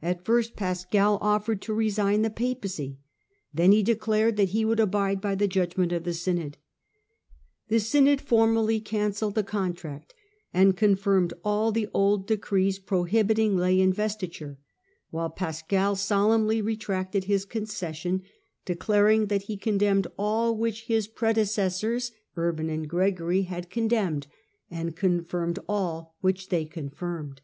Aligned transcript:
At 0.00 0.24
first 0.24 0.54
Pascal 0.54 1.18
offered 1.20 1.60
to 1.62 1.74
resign 1.74 2.22
the 2.22 2.30
Papacy; 2.30 3.00
then 3.52 3.72
he 3.72 3.82
declared 3.82 4.36
that 4.36 4.50
he 4.50 4.64
would 4.64 4.78
abide 4.78 5.20
by 5.20 5.34
the 5.34 5.48
judgment 5.48 5.90
of 5.90 6.04
the 6.04 6.14
synod. 6.14 6.58
The 7.66 7.80
synod 7.80 8.20
formally 8.20 8.78
cancelled 8.78 9.34
the 9.34 9.42
contract, 9.42 10.14
and 10.52 10.76
confirmed 10.76 11.32
all 11.44 11.72
the 11.72 11.88
old 11.92 12.24
decrees 12.28 12.78
prohibit 12.78 13.36
ing 13.40 13.56
lay 13.56 13.80
investiture, 13.80 14.60
while 15.10 15.28
Pascal 15.28 15.96
solemnly 15.96 16.62
retracted 16.62 17.24
his 17.24 17.44
concession, 17.44 18.22
declaring 18.64 19.26
that 19.26 19.42
he 19.50 19.56
condemned 19.56 20.06
all 20.16 20.56
which 20.56 20.82
his 20.84 21.08
Digitized 21.08 21.10
by 21.10 21.12
VjOOQIC 21.12 21.18
Contest 21.18 21.18
of 21.18 21.24
Henry 21.26 21.34
V. 21.34 21.34
with 21.34 21.50
the 21.50 21.50
Pope 21.50 21.82
197 21.82 21.82
predecessors, 21.82 22.12
Urban 22.36 22.70
and 22.70 22.88
Gregory, 22.88 23.42
had 23.42 23.70
condemned, 23.70 24.26
and 24.70 24.94
confirmed 24.94 25.58
all 25.68 26.14
which 26.20 26.50
they 26.50 26.64
confirmed. 26.64 27.40